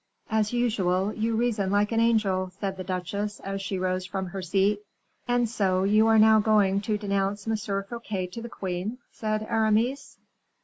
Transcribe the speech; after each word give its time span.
"As 0.31 0.51
usual, 0.51 1.13
you 1.13 1.35
reason 1.35 1.69
like 1.69 1.91
an 1.91 1.99
angel," 1.99 2.49
said 2.59 2.75
the 2.75 2.83
duchesse, 2.83 3.39
as 3.41 3.61
she 3.61 3.77
rose 3.77 4.03
from 4.03 4.25
her 4.25 4.41
seat. 4.41 4.79
"And 5.27 5.47
so, 5.47 5.83
you 5.83 6.07
are 6.07 6.17
now 6.17 6.39
going 6.39 6.81
to 6.81 6.97
denounce 6.97 7.47
M. 7.47 7.55
Fouquet 7.55 8.25
to 8.25 8.41
the 8.41 8.49
queen," 8.49 8.97
said 9.11 9.43
Aramis. 9.47 10.17